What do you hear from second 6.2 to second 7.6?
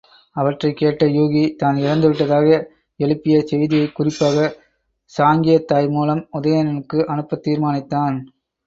உதயணனுக்கு அனுப்பத்